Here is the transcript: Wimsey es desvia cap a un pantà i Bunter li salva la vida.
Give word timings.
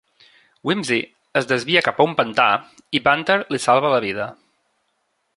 Wimsey 0.67 0.97
es 1.41 1.49
desvia 1.51 1.83
cap 1.87 1.99
a 1.99 2.07
un 2.11 2.15
pantà 2.21 2.47
i 2.99 3.01
Bunter 3.09 3.37
li 3.55 3.61
salva 3.69 3.93
la 3.97 4.01
vida. 4.07 4.27